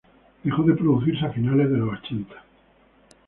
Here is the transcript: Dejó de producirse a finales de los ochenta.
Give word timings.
Dejó 0.43 0.63
de 0.63 0.73
producirse 0.73 1.27
a 1.27 1.31
finales 1.31 1.69
de 1.69 1.77
los 1.77 1.93
ochenta. 1.93 2.43